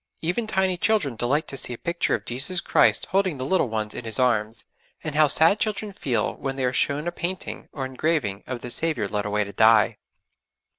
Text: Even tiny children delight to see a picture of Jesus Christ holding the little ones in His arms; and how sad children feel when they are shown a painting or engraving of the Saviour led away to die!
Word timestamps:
Even 0.21 0.47
tiny 0.47 0.77
children 0.77 1.15
delight 1.15 1.47
to 1.49 1.57
see 1.59 1.73
a 1.73 1.77
picture 1.77 2.15
of 2.15 2.25
Jesus 2.25 2.59
Christ 2.59 3.05
holding 3.11 3.37
the 3.37 3.45
little 3.45 3.69
ones 3.69 3.93
in 3.93 4.03
His 4.03 4.17
arms; 4.17 4.65
and 5.03 5.13
how 5.13 5.27
sad 5.27 5.59
children 5.59 5.93
feel 5.93 6.33
when 6.37 6.55
they 6.55 6.65
are 6.65 6.73
shown 6.73 7.07
a 7.07 7.11
painting 7.11 7.69
or 7.71 7.85
engraving 7.85 8.43
of 8.47 8.61
the 8.61 8.71
Saviour 8.71 9.07
led 9.07 9.25
away 9.27 9.43
to 9.43 9.53
die! 9.53 9.97